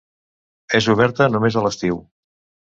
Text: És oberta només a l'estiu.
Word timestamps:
És 0.79 0.87
oberta 0.95 1.29
només 1.37 1.61
a 1.61 1.65
l'estiu. 1.69 2.03